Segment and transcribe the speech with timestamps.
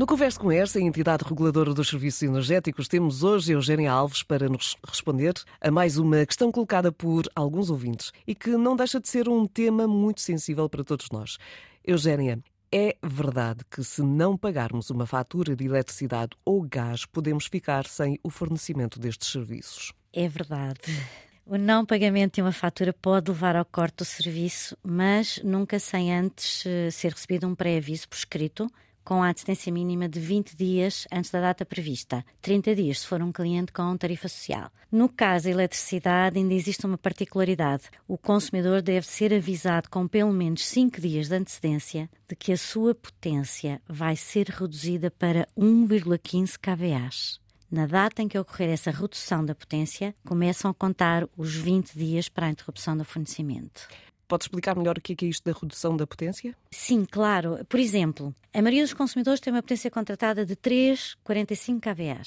[0.00, 4.48] No Converso com esta, a entidade reguladora dos serviços energéticos, temos hoje Eugénia Alves para
[4.48, 9.06] nos responder a mais uma questão colocada por alguns ouvintes e que não deixa de
[9.10, 11.36] ser um tema muito sensível para todos nós.
[11.86, 12.38] Eugénia,
[12.72, 18.18] é verdade que se não pagarmos uma fatura de eletricidade ou gás, podemos ficar sem
[18.22, 19.92] o fornecimento destes serviços?
[20.14, 20.80] É verdade.
[21.44, 26.10] O não pagamento de uma fatura pode levar ao corte do serviço, mas nunca sem
[26.10, 28.66] antes eh, ser recebido um pré-aviso por escrito
[29.04, 33.22] com a assistência mínima de 20 dias antes da data prevista, 30 dias se for
[33.22, 34.70] um cliente com tarifa social.
[34.90, 37.84] No caso da eletricidade, ainda existe uma particularidade.
[38.06, 42.56] O consumidor deve ser avisado com pelo menos 5 dias de antecedência de que a
[42.56, 47.40] sua potência vai ser reduzida para 1,15 kVA.
[47.70, 52.28] Na data em que ocorrer essa redução da potência, começam a contar os 20 dias
[52.28, 53.86] para a interrupção do fornecimento.
[54.30, 56.54] Pode explicar melhor o que é, isto da redução da potência?
[56.70, 57.58] Sim, claro.
[57.68, 62.22] Por exemplo, a maioria dos consumidores tem uma potência contratada de 3,45 kVA.